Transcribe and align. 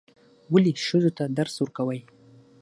ولې 0.53 0.71
ښځو 0.85 1.11
ته 1.17 1.23
درس 1.37 1.55
ورکوئ؟ 1.59 1.99